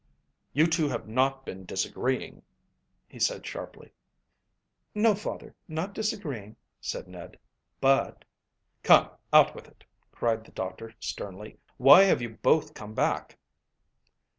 [0.51, 2.41] "You two have not been disagreeing?"
[3.07, 3.93] he said sharply.
[4.95, 7.37] "No, father, not disagreeing," said Ned,
[7.79, 8.25] "but"
[8.83, 11.59] "Come, out with it," cried the doctor sternly.
[11.77, 13.37] "Why have you both come back?"